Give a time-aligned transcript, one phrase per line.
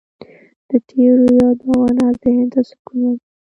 [0.69, 3.29] د تېرو یادونه ذهن ته سکون ورکوي.